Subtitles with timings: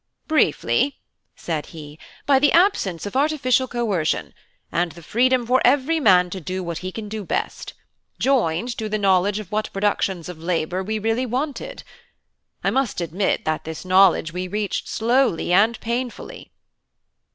[0.27, 0.97] "Briefly,"
[1.35, 4.33] said he, "by the absence of artificial coercion,
[4.71, 7.75] and the freedom for every man to do what he can do best,
[8.17, 11.83] joined to the knowledge of what productions of labour we really wanted.
[12.63, 16.51] I must admit that this knowledge we reached slowly and painfully."